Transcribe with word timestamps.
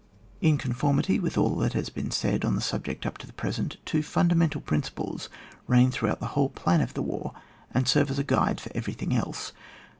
In 0.41 0.57
conformity 0.57 1.19
with 1.19 1.37
all 1.37 1.55
that 1.57 1.73
has 1.73 1.89
been 1.91 2.09
said 2.09 2.43
on 2.43 2.55
the 2.55 2.61
subject 2.61 3.05
up 3.05 3.19
to 3.19 3.27
the 3.27 3.33
present, 3.33 3.77
two 3.85 4.01
fundamental 4.01 4.59
principles 4.59 5.29
reign 5.67 5.91
throughout 5.91 6.19
the 6.19 6.25
whole 6.33 6.49
plan 6.49 6.81
of 6.81 6.95
the 6.95 7.03
war, 7.03 7.33
and 7.71 7.87
serve 7.87 8.09
as 8.09 8.17
a 8.17 8.23
guide 8.23 8.59
for 8.59 8.71
everything 8.73 9.15
else. 9.15 9.51